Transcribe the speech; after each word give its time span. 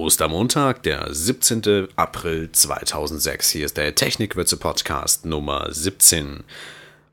Ostermontag, 0.00 0.82
der 0.82 1.12
17. 1.12 1.88
April 1.94 2.50
2006. 2.50 3.50
Hier 3.50 3.66
ist 3.66 3.76
der 3.76 3.94
Technikwürze 3.94 4.56
Podcast 4.56 5.26
Nummer 5.26 5.66
17. 5.70 6.42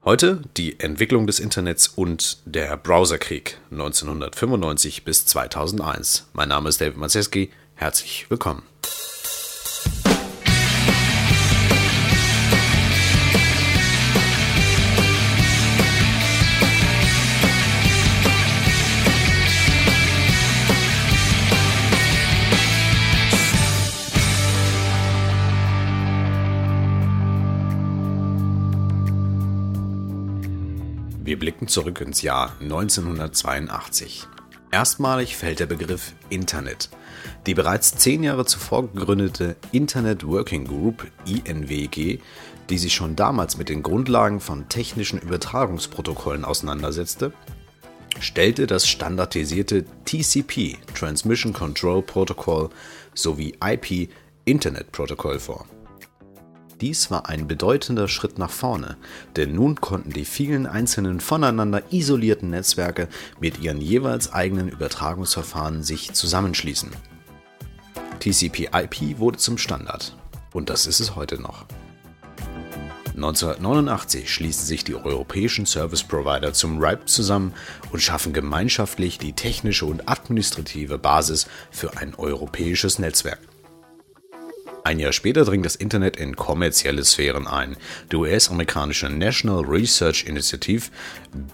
Heute 0.05 0.41
die 0.55 0.79
Entwicklung 0.79 1.28
des 1.28 1.42
Internets 1.42 1.89
und 1.89 2.38
der 2.46 2.78
Browserkrieg 2.78 3.58
1995 3.71 5.04
bis 5.04 5.26
2001. 5.26 6.29
Mein 6.31 6.47
Name 6.47 6.70
ist 6.70 6.79
David 6.79 6.96
Maceski. 6.96 7.52
Herzlich 7.76 8.27
willkommen. 8.29 8.63
Blicken 31.57 31.68
zurück 31.70 32.02
ins 32.02 32.22
Jahr 32.22 32.53
1982. 32.61 34.28
Erstmalig 34.70 35.36
fällt 35.36 35.59
der 35.59 35.66
Begriff 35.66 36.14
Internet. 36.30 36.89
Die 37.48 37.56
bereits 37.56 37.95
zehn 37.95 38.22
Jahre 38.22 38.45
zuvor 38.45 38.94
gegründete 38.94 39.56
Internet 39.72 40.23
Working 40.23 40.66
Group 40.66 41.08
INWG, 41.25 42.20
die 42.70 42.78
sich 42.78 42.94
schon 42.94 43.16
damals 43.16 43.58
mit 43.58 43.70
den 43.70 43.81
Grundlagen 43.81 44.39
von 44.39 44.70
technischen 44.70 45.17
Übertragungsprotokollen 45.17 46.45
auseinandersetzte, 46.45 47.34
stellte 48.20 48.67
das 48.67 48.88
standardisierte 48.88 49.84
TCP 50.06 50.78
Transmission 50.94 51.53
Control 51.53 52.03
Protocol 52.03 52.70
sowie 53.16 53.56
IP 53.64 54.12
Internet 54.45 54.92
Protocol 54.92 55.39
vor. 55.39 55.66
Dies 56.81 57.09
war 57.09 57.28
ein 57.28 57.47
bedeutender 57.47 58.08
Schritt 58.08 58.38
nach 58.38 58.52
vorne, 58.52 58.97
denn 59.36 59.56
nun 59.56 59.81
konnten 59.81 60.11
die 60.11 60.25
vielen 60.25 60.67
einzelnen 60.67 61.19
voneinander 61.19 61.81
isolierten 61.92 62.52
Netzwerke 62.52 63.08
mit 63.39 63.59
ihren 63.59 63.81
jeweils 63.81 64.31
eigenen 64.31 64.69
Übertragungsverfahren 64.69 65.81
sich 65.81 66.14
zusammenschließen. 66.14 66.92
TCP/IP 68.19 69.17
wurde 69.17 69.38
zum 69.38 69.58
Standard 69.58 70.16
und 70.53 70.69
das 70.69 70.86
ist 70.86 71.00
es 71.00 71.16
heute 71.16 71.42
noch. 71.42 71.66
1989 73.16 74.31
schließen 74.31 74.67
sich 74.67 74.84
die 74.84 74.94
europäischen 74.94 75.66
Service 75.66 76.03
Provider 76.03 76.53
zum 76.53 76.78
RIPE 76.78 77.06
zusammen 77.06 77.53
und 77.91 78.03
schaffen 78.03 78.31
gemeinschaftlich 78.31 79.17
die 79.17 79.34
technische 79.34 79.88
und 79.88 80.08
administrative 80.08 81.00
Basis 81.00 81.47
für 81.72 81.97
ein 81.97 82.14
europäisches 82.14 83.00
Netzwerk. 83.00 83.39
Ein 84.88 85.00
Jahr 85.00 85.12
später 85.12 85.44
dringt 85.44 85.66
das 85.66 85.76
Internet 85.76 86.16
in 86.16 86.38
kommerzielle 86.38 87.04
Sphären 87.04 87.46
ein. 87.46 87.76
Die 88.10 88.16
US-amerikanische 88.16 89.10
National 89.10 89.66
Research 89.66 90.24
Initiative 90.26 90.92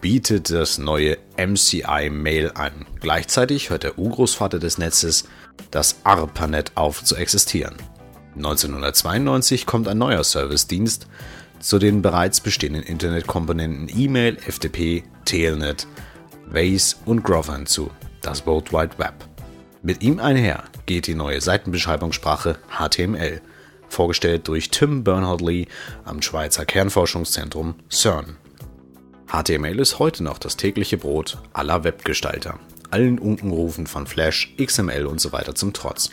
bietet 0.01 0.51
das 0.51 0.77
neue 0.77 1.17
MCI 1.35 2.11
Mail 2.11 2.51
an. 2.53 2.85
Gleichzeitig 2.99 3.71
hört 3.71 3.81
der 3.81 3.97
Urgroßvater 3.97 4.59
des 4.59 4.77
Netzes, 4.77 5.23
das 5.71 5.95
ARPANET, 6.03 6.73
auf 6.75 7.03
zu 7.03 7.15
existieren. 7.15 7.73
1992 8.35 9.65
kommt 9.65 9.87
ein 9.87 9.97
neuer 9.97 10.23
Service-Dienst 10.23 11.07
zu 11.59 11.79
den 11.79 12.03
bereits 12.03 12.39
bestehenden 12.39 12.83
Internetkomponenten 12.83 13.89
E-Mail, 13.97 14.37
FTP, 14.37 15.05
Telnet, 15.25 15.87
Waze 16.45 16.97
und 17.05 17.23
Grover 17.23 17.55
hinzu, 17.55 17.89
das 18.21 18.45
World 18.45 18.71
Wide 18.71 18.99
Web. 18.99 19.15
Mit 19.81 20.03
ihm 20.03 20.19
einher 20.19 20.65
geht 20.85 21.07
die 21.07 21.15
neue 21.15 21.41
Seitenbeschreibungssprache 21.41 22.57
HTML, 22.69 23.41
vorgestellt 23.89 24.47
durch 24.47 24.69
Tim 24.69 25.03
Bernard-Lee 25.03 25.67
am 26.03 26.21
Schweizer 26.21 26.65
Kernforschungszentrum 26.65 27.75
CERN. 27.89 28.37
HTML 29.27 29.79
ist 29.79 29.99
heute 29.99 30.23
noch 30.23 30.37
das 30.37 30.57
tägliche 30.57 30.97
Brot 30.97 31.37
aller 31.53 31.83
Webgestalter, 31.83 32.59
allen 32.91 33.17
Unkenrufen 33.19 33.87
von 33.87 34.05
Flash, 34.05 34.55
XML 34.61 35.05
und 35.05 35.19
so 35.19 35.31
weiter 35.31 35.55
zum 35.55 35.73
Trotz. 35.73 36.11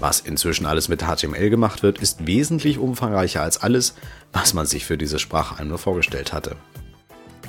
Was 0.00 0.20
inzwischen 0.20 0.66
alles 0.66 0.88
mit 0.88 1.02
HTML 1.02 1.50
gemacht 1.50 1.82
wird, 1.82 1.98
ist 1.98 2.26
wesentlich 2.26 2.78
umfangreicher 2.78 3.42
als 3.42 3.58
alles, 3.58 3.94
was 4.32 4.54
man 4.54 4.66
sich 4.66 4.84
für 4.84 4.96
diese 4.96 5.18
Sprache 5.18 5.58
einmal 5.58 5.78
vorgestellt 5.78 6.32
hatte. 6.32 6.56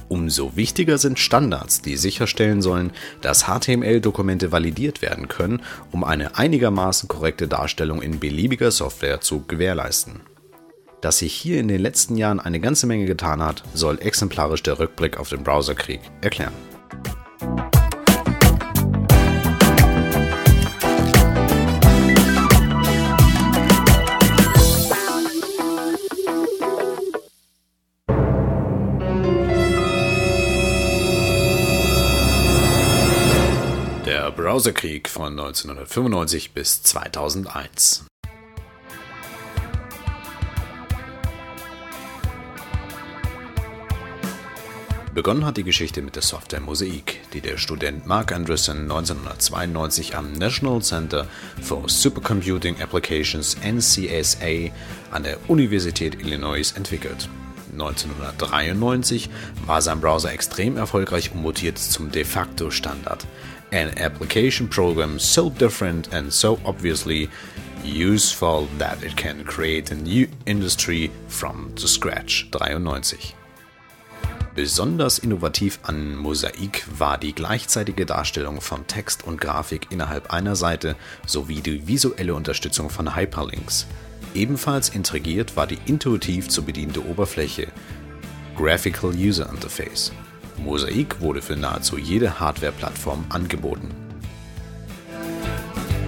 Umso 0.09 0.55
wichtiger 0.55 0.97
sind 0.97 1.19
Standards, 1.19 1.83
die 1.83 1.95
sicherstellen 1.95 2.63
sollen, 2.63 2.91
dass 3.21 3.45
HTML-Dokumente 3.45 4.51
validiert 4.51 5.03
werden 5.03 5.27
können, 5.27 5.61
um 5.91 6.03
eine 6.03 6.35
einigermaßen 6.35 7.07
korrekte 7.07 7.47
Darstellung 7.47 8.01
in 8.01 8.19
beliebiger 8.19 8.71
Software 8.71 9.21
zu 9.21 9.43
gewährleisten. 9.47 10.21
Dass 11.01 11.19
sich 11.19 11.33
hier 11.33 11.59
in 11.59 11.67
den 11.67 11.79
letzten 11.79 12.17
Jahren 12.17 12.39
eine 12.39 12.59
ganze 12.59 12.87
Menge 12.87 13.05
getan 13.05 13.41
hat, 13.41 13.63
soll 13.75 13.99
exemplarisch 14.01 14.63
der 14.63 14.79
Rückblick 14.79 15.17
auf 15.17 15.29
den 15.29 15.43
Browserkrieg 15.43 16.01
erklären. 16.21 16.53
Browserkrieg 34.59 35.07
von 35.07 35.39
1995 35.39 36.51
bis 36.51 36.83
2001. 36.83 38.03
Begonnen 45.13 45.45
hat 45.45 45.55
die 45.55 45.63
Geschichte 45.63 46.01
mit 46.01 46.17
der 46.17 46.23
Software 46.23 46.59
Mosaic, 46.59 47.21
die 47.31 47.39
der 47.39 47.57
Student 47.57 48.05
Mark 48.05 48.33
Anderson 48.33 48.81
1992 48.81 50.17
am 50.17 50.33
National 50.33 50.81
Center 50.81 51.25
for 51.61 51.87
Supercomputing 51.87 52.81
Applications 52.81 53.55
NCSA 53.63 54.73
an 55.11 55.23
der 55.23 55.37
Universität 55.49 56.19
Illinois 56.19 56.73
entwickelt. 56.75 57.29
1993 57.71 59.29
war 59.65 59.81
sein 59.81 60.01
Browser 60.01 60.33
extrem 60.33 60.75
erfolgreich 60.75 61.31
und 61.31 61.41
mutiert 61.41 61.77
zum 61.77 62.11
de 62.11 62.25
facto 62.25 62.71
Standard 62.71 63.25
an 63.71 63.97
application 63.97 64.67
program 64.67 65.19
so 65.19 65.49
different 65.49 66.13
and 66.13 66.31
so 66.31 66.59
obviously 66.65 67.29
useful 67.83 68.67
that 68.77 69.03
it 69.03 69.15
can 69.15 69.43
create 69.43 69.91
a 69.91 69.95
new 69.95 70.27
industry 70.45 71.11
from 71.27 71.71
the 71.75 71.87
scratch 71.87 72.49
93. 72.51 73.35
Besonders 74.55 75.19
innovativ 75.19 75.79
an 75.83 76.15
Mosaik 76.17 76.83
war 76.97 77.17
die 77.17 77.33
gleichzeitige 77.33 78.05
Darstellung 78.05 78.59
von 78.59 78.87
Text 78.87 79.23
und 79.23 79.39
Grafik 79.39 79.87
innerhalb 79.89 80.33
einer 80.33 80.55
Seite 80.55 80.95
sowie 81.25 81.61
die 81.61 81.87
visuelle 81.87 82.33
Unterstützung 82.33 82.89
von 82.89 83.15
Hyperlinks. 83.15 83.85
Ebenfalls 84.33 84.89
intrigiert 84.89 85.55
war 85.55 85.65
die 85.65 85.79
intuitiv 85.85 86.49
zu 86.49 86.63
bedienende 86.63 87.05
Oberfläche 87.05 87.67
Graphical 88.57 89.11
User 89.11 89.49
Interface. 89.49 90.11
Mosaic 90.63 91.21
wurde 91.21 91.41
für 91.41 91.55
nahezu 91.55 91.97
jede 91.97 92.39
Hardware-Plattform 92.39 93.25
angeboten. 93.29 93.89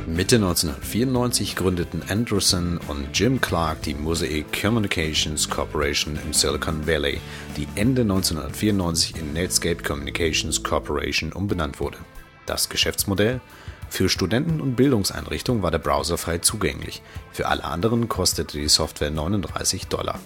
Mitte 0.08 0.36
1994 0.36 1.56
gründeten 1.56 2.04
Anderson 2.10 2.80
und 2.90 3.18
Jim 3.18 3.40
Clark 3.40 3.82
die 3.84 3.94
Mosaic 3.94 4.62
Communications 4.62 5.50
Corporation 5.50 6.20
im 6.26 6.34
Silicon 6.34 6.86
Valley, 6.86 7.22
die 7.56 7.68
Ende 7.76 8.02
1994 8.02 9.16
in 9.16 9.32
Netscape 9.32 9.82
Communications 9.82 10.62
Corporation 10.62 11.32
umbenannt 11.32 11.80
wurde. 11.80 11.98
Das 12.46 12.68
Geschäftsmodell? 12.68 13.40
Für 13.90 14.10
Studenten 14.10 14.60
und 14.60 14.76
Bildungseinrichtungen 14.76 15.64
war 15.64 15.72
der 15.72 15.80
Browser 15.80 16.18
frei 16.18 16.40
zugänglich, 16.40 17.02
für 17.32 17.48
alle 17.48 17.64
anderen 17.64 18.10
kostete 18.10 18.58
die 18.58 18.70
Software 18.70 19.12
39 19.12 19.88
Dollar. 19.88 20.20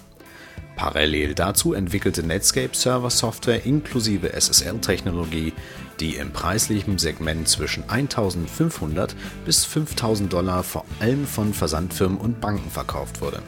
Parallel 0.76 1.34
dazu 1.34 1.72
entwickelte 1.72 2.22
Netscape 2.22 2.76
Server-Software 2.76 3.64
inklusive 3.64 4.32
SSL-Technologie, 4.32 5.54
die 6.00 6.16
im 6.16 6.32
preislichen 6.32 6.98
Segment 6.98 7.48
zwischen 7.48 7.88
1500 7.88 9.16
bis 9.46 9.64
5000 9.64 10.30
Dollar 10.30 10.62
vor 10.62 10.84
allem 11.00 11.26
von 11.26 11.54
Versandfirmen 11.54 12.18
und 12.18 12.40
Banken 12.40 12.70
verkauft 12.70 13.22
wurde. 13.22 13.42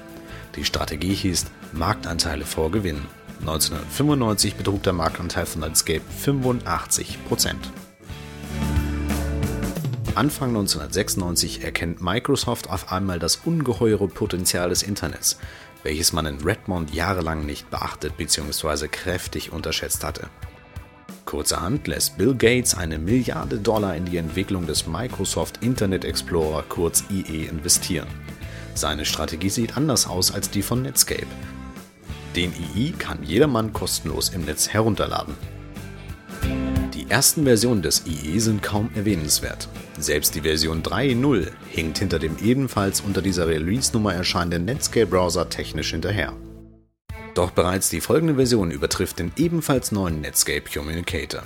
Die 0.57 0.65
Strategie 0.65 1.15
hieß 1.15 1.47
Marktanteile 1.73 2.47
vor 2.47 2.71
Gewinn. 2.71 3.03
1995 3.41 4.57
betrug 4.57 4.83
der 4.83 4.95
Marktanteil 4.95 5.47
von 5.47 5.61
Netscape 5.61 6.03
85% 6.25 7.55
Anfang 10.19 10.49
1996 10.49 11.63
erkennt 11.63 12.03
Microsoft 12.03 12.69
auf 12.69 12.91
einmal 12.91 13.21
das 13.21 13.37
ungeheure 13.37 14.09
Potenzial 14.09 14.69
des 14.69 14.83
Internets 14.83 15.39
welches 15.83 16.13
man 16.13 16.27
in 16.27 16.41
Redmond 16.41 16.93
jahrelang 16.95 17.47
nicht 17.47 17.71
beachtet 17.71 18.17
bzw. 18.17 18.89
kräftig 18.89 19.53
unterschätzt 19.53 20.05
hatte. 20.05 20.29
Kurzerhand 21.25 21.87
lässt 21.87 22.17
Bill 22.17 22.35
Gates 22.35 22.75
eine 22.75 22.99
Milliarde 22.99 23.59
Dollar 23.59 23.95
in 23.95 24.07
die 24.07 24.17
Entwicklung 24.17 24.67
des 24.67 24.87
Microsoft 24.87 25.63
Internet 25.63 26.05
Explorer 26.05 26.65
kurz 26.69 27.05
IE 27.11 27.45
investieren. 27.45 28.09
Seine 28.75 29.05
Strategie 29.05 29.51
sieht 29.51 29.77
anders 29.77 30.07
aus 30.07 30.33
als 30.33 30.51
die 30.51 30.63
von 30.63 30.83
Netscape. 30.83 31.27
Den 32.35 32.53
II 32.75 32.93
kann 32.93 33.23
jedermann 33.25 33.73
kostenlos 33.73 34.31
im 34.31 34.47
Netz 34.47 34.69
herunterladen. 34.69 35.35
Die 37.09 37.15
ersten 37.15 37.45
Versionen 37.45 37.81
des 37.81 38.05
IE 38.05 38.39
sind 38.39 38.63
kaum 38.63 38.91
erwähnenswert. 38.95 39.67
Selbst 39.99 40.35
die 40.35 40.43
Version 40.43 40.83
3.0 40.83 41.47
hinkt 41.71 42.01
hinter 42.01 42.19
dem 42.19 42.37
ebenfalls 42.45 43.01
unter 43.01 43.23
dieser 43.23 43.49
Release-Nummer 43.49 44.13
erscheinenden 44.13 44.67
Netscape-Browser 44.67 45.49
technisch 45.49 45.93
hinterher. 45.93 46.35
Doch 47.33 47.51
bereits 47.51 47.89
die 47.89 48.03
folgende 48.03 48.35
Version 48.35 48.71
übertrifft 48.71 49.21
den 49.21 49.33
ebenfalls 49.39 49.91
neuen 49.91 50.21
Netscape 50.21 50.65
Communicator. 50.71 51.45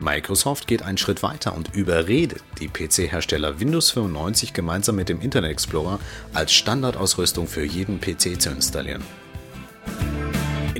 Microsoft 0.00 0.66
geht 0.66 0.82
einen 0.82 0.98
Schritt 0.98 1.22
weiter 1.22 1.56
und 1.56 1.74
überredet 1.74 2.42
die 2.60 2.68
PC-Hersteller 2.68 3.58
Windows 3.58 3.92
95 3.92 4.52
gemeinsam 4.52 4.96
mit 4.96 5.08
dem 5.08 5.22
Internet 5.22 5.52
Explorer 5.52 5.98
als 6.34 6.52
Standardausrüstung 6.52 7.46
für 7.46 7.64
jeden 7.64 8.02
PC 8.02 8.38
zu 8.38 8.50
installieren. 8.50 9.02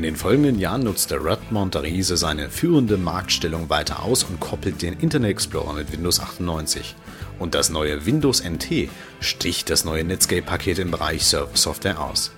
In 0.00 0.05
den 0.05 0.17
folgenden 0.17 0.58
Jahren 0.58 0.85
nutzte 0.85 1.19
Rod 1.19 1.52
Montarise 1.52 2.17
seine 2.17 2.49
führende 2.49 2.97
Marktstellung 2.97 3.69
weiter 3.69 4.02
aus 4.02 4.25
und 4.25 4.41
koppelt 4.41 4.81
den 4.81 4.94
Internet 4.94 5.32
Explorer 5.32 5.75
mit 5.75 5.93
Windows 5.93 6.20
98. 6.20 6.97
Und 7.38 7.55
das 7.55 7.69
neue 7.69 8.06
Windows 8.06 8.43
NT 8.43 8.88
sticht 9.20 9.69
das 9.69 9.85
neue 9.85 10.02
Netscape-Paket 10.05 10.79
im 10.79 10.91
Bereich 10.91 11.26
Server-Software 11.26 12.00
aus. 12.00 12.32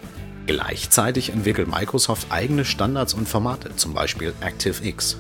Gleichzeitig 0.46 1.30
entwickelt 1.30 1.68
Microsoft 1.68 2.32
eigene 2.32 2.64
Standards 2.64 3.14
und 3.14 3.28
Formate, 3.28 3.76
zum 3.76 3.94
Beispiel 3.94 4.32
ActiveX. 4.40 5.18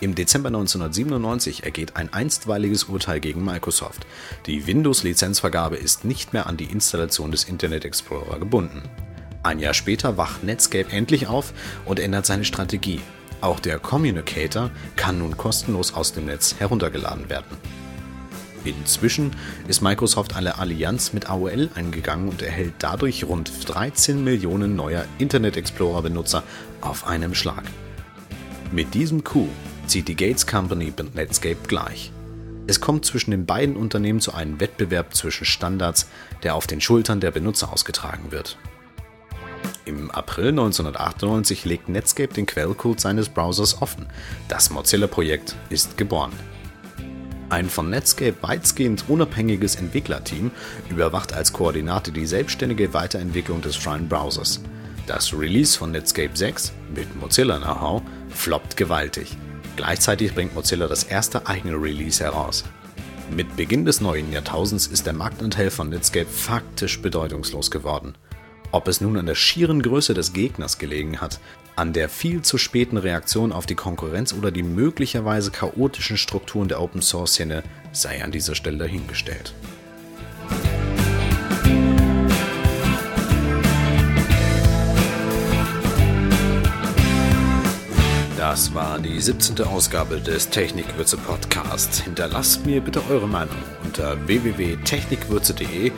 Im 0.00 0.16
Dezember 0.16 0.48
1997 0.48 1.62
ergeht 1.62 1.94
ein 1.94 2.12
einstweiliges 2.12 2.82
Urteil 2.82 3.20
gegen 3.20 3.44
Microsoft. 3.44 4.08
Die 4.46 4.66
Windows-Lizenzvergabe 4.66 5.76
ist 5.76 6.04
nicht 6.04 6.32
mehr 6.32 6.48
an 6.48 6.56
die 6.56 6.64
Installation 6.64 7.30
des 7.30 7.44
Internet 7.44 7.84
Explorer 7.84 8.40
gebunden. 8.40 8.82
Ein 9.50 9.58
Jahr 9.58 9.74
später 9.74 10.16
wacht 10.16 10.44
Netscape 10.44 10.92
endlich 10.92 11.26
auf 11.26 11.52
und 11.84 11.98
ändert 11.98 12.24
seine 12.24 12.44
Strategie. 12.44 13.00
Auch 13.40 13.58
der 13.58 13.80
Communicator 13.80 14.70
kann 14.94 15.18
nun 15.18 15.36
kostenlos 15.36 15.92
aus 15.92 16.12
dem 16.12 16.26
Netz 16.26 16.54
heruntergeladen 16.60 17.28
werden. 17.28 17.56
Inzwischen 18.64 19.32
ist 19.66 19.82
Microsoft 19.82 20.36
eine 20.36 20.60
Allianz 20.60 21.12
mit 21.12 21.28
AOL 21.28 21.68
eingegangen 21.74 22.28
und 22.28 22.42
erhält 22.42 22.74
dadurch 22.78 23.24
rund 23.24 23.50
13 23.66 24.22
Millionen 24.22 24.76
neuer 24.76 25.04
Internet 25.18 25.56
Explorer-Benutzer 25.56 26.44
auf 26.80 27.08
einem 27.08 27.34
Schlag. 27.34 27.64
Mit 28.70 28.94
diesem 28.94 29.24
Coup 29.24 29.48
zieht 29.88 30.06
die 30.06 30.14
Gates 30.14 30.46
Company 30.46 30.92
mit 30.96 31.16
Netscape 31.16 31.66
gleich. 31.66 32.12
Es 32.68 32.80
kommt 32.80 33.04
zwischen 33.04 33.32
den 33.32 33.46
beiden 33.46 33.74
Unternehmen 33.74 34.20
zu 34.20 34.32
einem 34.32 34.60
Wettbewerb 34.60 35.12
zwischen 35.16 35.44
Standards, 35.44 36.08
der 36.44 36.54
auf 36.54 36.68
den 36.68 36.80
Schultern 36.80 37.18
der 37.18 37.32
Benutzer 37.32 37.72
ausgetragen 37.72 38.30
wird. 38.30 38.56
Im 39.90 40.08
April 40.12 40.50
1998 40.50 41.64
legt 41.64 41.88
Netscape 41.88 42.32
den 42.32 42.46
Quellcode 42.46 43.00
seines 43.00 43.28
Browsers 43.28 43.82
offen. 43.82 44.06
Das 44.46 44.70
Mozilla-Projekt 44.70 45.56
ist 45.68 45.96
geboren. 45.98 46.30
Ein 47.48 47.68
von 47.68 47.90
Netscape 47.90 48.36
weitgehend 48.40 49.06
unabhängiges 49.08 49.74
Entwicklerteam 49.74 50.52
überwacht 50.90 51.32
als 51.32 51.52
Koordinate 51.52 52.12
die 52.12 52.26
selbstständige 52.26 52.94
Weiterentwicklung 52.94 53.62
des 53.62 53.74
freien 53.74 54.08
Browsers. 54.08 54.60
Das 55.08 55.32
Release 55.32 55.76
von 55.76 55.90
Netscape 55.90 56.36
6 56.36 56.72
mit 56.94 57.20
Mozilla 57.20 57.58
Know-how 57.58 58.00
floppt 58.28 58.76
gewaltig. 58.76 59.36
Gleichzeitig 59.74 60.36
bringt 60.36 60.54
Mozilla 60.54 60.86
das 60.86 61.02
erste 61.02 61.48
eigene 61.48 61.74
Release 61.74 62.22
heraus. 62.22 62.62
Mit 63.34 63.56
Beginn 63.56 63.84
des 63.84 64.00
neuen 64.00 64.32
Jahrtausends 64.32 64.86
ist 64.86 65.06
der 65.06 65.14
Marktanteil 65.14 65.72
von 65.72 65.88
Netscape 65.88 66.30
faktisch 66.30 67.02
bedeutungslos 67.02 67.72
geworden. 67.72 68.14
Ob 68.72 68.86
es 68.86 69.00
nun 69.00 69.16
an 69.16 69.26
der 69.26 69.34
schieren 69.34 69.82
Größe 69.82 70.14
des 70.14 70.32
Gegners 70.32 70.78
gelegen 70.78 71.20
hat, 71.20 71.40
an 71.74 71.92
der 71.92 72.08
viel 72.08 72.42
zu 72.42 72.58
späten 72.58 72.96
Reaktion 72.96 73.52
auf 73.52 73.66
die 73.66 73.74
Konkurrenz 73.74 74.32
oder 74.32 74.50
die 74.50 74.62
möglicherweise 74.62 75.50
chaotischen 75.50 76.16
Strukturen 76.16 76.68
der 76.68 76.80
Open-Source-Szene 76.80 77.62
sei 77.92 78.22
an 78.22 78.30
dieser 78.30 78.54
Stelle 78.54 78.78
dahingestellt. 78.78 79.54
Das 88.60 88.74
war 88.74 88.98
die 88.98 89.18
17. 89.18 89.58
Ausgabe 89.62 90.20
des 90.20 90.50
Technikwürze 90.50 91.16
Podcasts. 91.16 91.98
Hinterlasst 92.00 92.66
mir 92.66 92.82
bitte 92.82 93.00
eure 93.08 93.26
Meinung 93.26 93.56
unter 93.82 94.18
www.technikwürze.de 94.26 95.90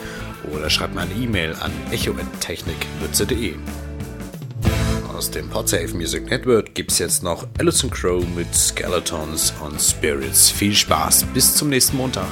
oder 0.52 0.70
schreibt 0.70 0.94
mir 0.94 1.00
eine 1.00 1.12
E-Mail 1.14 1.56
an 1.58 1.72
echo.technikwürze.de. 1.90 3.56
Aus 5.12 5.32
dem 5.32 5.48
Podsafe 5.50 5.92
Music 5.96 6.30
Network 6.30 6.72
gibt's 6.76 7.00
jetzt 7.00 7.24
noch 7.24 7.48
Alison 7.58 7.90
Crow 7.90 8.24
mit 8.36 8.54
Skeletons 8.54 9.52
und 9.66 9.80
Spirits. 9.80 10.48
Viel 10.48 10.76
Spaß, 10.76 11.24
bis 11.34 11.56
zum 11.56 11.68
nächsten 11.68 11.96
Montag. 11.96 12.28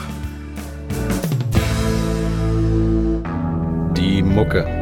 Die 3.96 4.22
Mucke. 4.22 4.79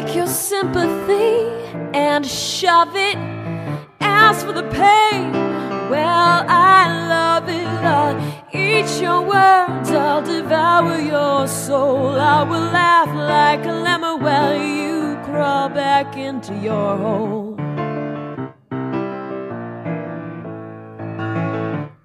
Take 0.00 0.14
your 0.14 0.28
sympathy 0.28 1.48
and 1.92 2.24
shove 2.24 2.94
it. 2.94 3.16
Ask 4.00 4.46
for 4.46 4.52
the 4.52 4.62
pain. 4.62 5.32
Well, 5.90 6.44
I 6.46 7.08
love 7.08 7.48
it. 7.48 7.66
I'll 7.66 8.16
eat 8.54 9.02
your 9.02 9.22
words. 9.22 9.90
I'll 9.90 10.22
devour 10.22 11.00
your 11.00 11.48
soul. 11.48 12.10
I 12.10 12.44
will 12.44 12.70
laugh 12.70 13.08
like 13.08 13.66
a 13.66 13.72
lemon 13.72 14.22
while 14.22 14.56
you 14.56 15.18
crawl 15.24 15.68
back 15.68 16.16
into 16.16 16.54
your 16.54 16.96
hole. 16.96 17.56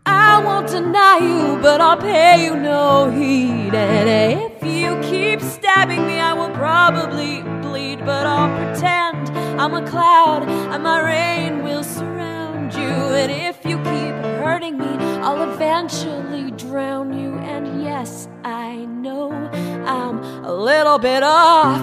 I 0.08 0.42
won't 0.44 0.68
deny 0.68 1.20
you, 1.22 1.62
but 1.62 1.80
I'll 1.80 1.98
pay 1.98 2.44
you 2.44 2.56
no 2.56 3.12
heed. 3.12 3.76
And 3.76 4.10
if 4.10 4.64
you 4.64 5.00
keep 5.08 5.42
stabbing 5.42 6.08
me, 6.08 6.20
I 6.20 6.34
will 6.34 6.50
probably 6.56 7.44
bleed, 7.74 8.06
but 8.06 8.28
I'll 8.28 8.56
pretend 8.56 9.32
I'm 9.60 9.74
a 9.74 9.84
cloud 9.90 10.44
and 10.48 10.84
my 10.84 11.00
rain 11.02 11.64
will 11.64 11.84
surround 11.84 12.72
you. 12.72 12.94
And 13.22 13.32
if 13.32 13.66
you 13.66 13.78
keep 13.78 14.16
hurting 14.44 14.78
me, 14.78 14.94
I'll 15.26 15.42
eventually 15.54 16.52
drown 16.52 17.18
you. 17.20 17.32
And 17.40 17.82
yes, 17.82 18.28
I 18.44 18.86
know 18.86 19.32
I'm 19.88 20.20
a 20.46 20.54
little 20.54 21.00
bit 21.00 21.24
off, 21.24 21.82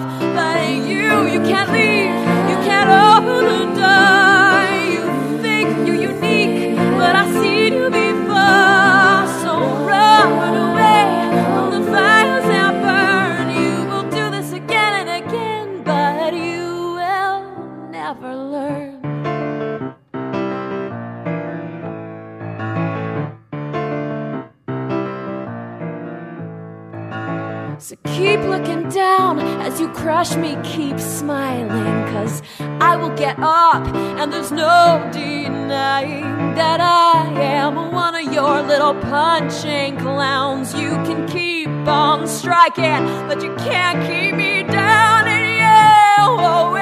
So 27.79 27.95
keep 28.05 28.39
looking 28.41 28.89
down 28.89 29.39
as 29.39 29.79
you 29.79 29.89
crush 29.89 30.35
me, 30.35 30.55
keep 30.63 30.99
smiling, 30.99 32.13
cause 32.13 32.43
I 32.59 32.95
will 32.95 33.13
get 33.17 33.39
up, 33.39 33.85
and 33.87 34.31
there's 34.31 34.51
no 34.51 35.09
denying 35.11 36.53
that 36.55 36.79
I 36.79 37.27
am 37.41 37.91
one 37.91 38.15
of 38.15 38.31
your 38.31 38.61
little 38.61 38.93
punching 38.93 39.97
clowns. 39.97 40.75
You 40.75 40.91
can 41.07 41.27
keep 41.27 41.69
on 41.87 42.27
striking, 42.27 43.03
but 43.27 43.41
you 43.41 43.55
can't 43.55 43.99
keep 44.07 44.35
me 44.35 44.61
down, 44.61 45.27
and 45.27 45.41
that 45.41 45.55
you 45.57 46.80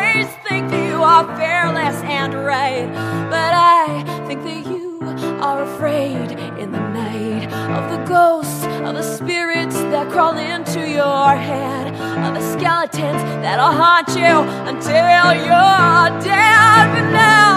are 1.09 1.25
fearless 1.37 1.97
and 2.03 2.35
right, 2.35 2.87
but 3.31 3.51
I 3.55 4.03
think 4.27 4.43
that 4.43 4.63
you 4.71 4.99
are 5.41 5.63
afraid 5.63 6.29
in 6.59 6.71
the 6.71 6.79
night 7.01 7.51
of 7.77 7.83
the 7.89 8.01
ghosts 8.05 8.63
of 8.87 8.93
the 8.93 9.01
spirits 9.01 9.75
that 9.91 10.11
crawl 10.11 10.37
into 10.37 10.87
your 10.87 11.35
head, 11.35 11.87
of 12.25 12.31
the 12.37 12.45
skeletons 12.53 13.21
that'll 13.41 13.75
haunt 13.81 14.09
you 14.09 14.35
until 14.69 15.33
you're 15.47 16.09
dead. 16.21 16.83
But 16.93 17.07
now 17.11 17.48